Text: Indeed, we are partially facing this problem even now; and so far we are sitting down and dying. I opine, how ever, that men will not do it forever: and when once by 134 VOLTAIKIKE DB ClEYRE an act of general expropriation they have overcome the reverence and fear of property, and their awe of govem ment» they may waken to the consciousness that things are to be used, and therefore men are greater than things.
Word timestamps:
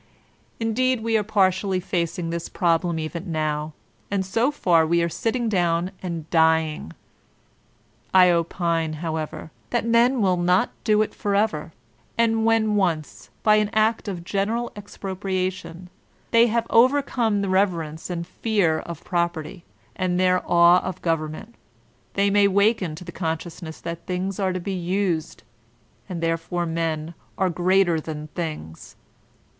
Indeed, 0.59 1.03
we 1.03 1.15
are 1.15 1.21
partially 1.23 1.79
facing 1.79 2.31
this 2.31 2.49
problem 2.49 2.97
even 2.97 3.31
now; 3.31 3.73
and 4.09 4.25
so 4.25 4.49
far 4.49 4.83
we 4.83 5.03
are 5.03 5.07
sitting 5.09 5.47
down 5.47 5.91
and 6.01 6.27
dying. 6.31 6.93
I 8.11 8.31
opine, 8.31 8.93
how 8.93 9.17
ever, 9.17 9.51
that 9.69 9.85
men 9.85 10.19
will 10.19 10.37
not 10.37 10.71
do 10.83 11.03
it 11.03 11.13
forever: 11.13 11.71
and 12.17 12.45
when 12.47 12.75
once 12.75 13.29
by 13.43 13.59
134 13.59 13.61
VOLTAIKIKE 13.61 13.61
DB 13.61 13.61
ClEYRE 13.61 13.61
an 13.61 13.89
act 13.91 14.07
of 14.07 14.25
general 14.25 14.71
expropriation 14.75 15.89
they 16.31 16.47
have 16.47 16.65
overcome 16.71 17.43
the 17.43 17.49
reverence 17.49 18.09
and 18.09 18.25
fear 18.25 18.79
of 18.79 19.03
property, 19.03 19.63
and 19.95 20.19
their 20.19 20.41
awe 20.51 20.79
of 20.79 21.03
govem 21.03 21.29
ment» 21.33 21.55
they 22.15 22.31
may 22.31 22.47
waken 22.47 22.95
to 22.95 23.03
the 23.05 23.11
consciousness 23.11 23.79
that 23.79 24.07
things 24.07 24.39
are 24.39 24.51
to 24.51 24.59
be 24.59 24.73
used, 24.73 25.43
and 26.09 26.21
therefore 26.21 26.65
men 26.65 27.13
are 27.37 27.51
greater 27.51 28.01
than 28.01 28.29
things. 28.29 28.95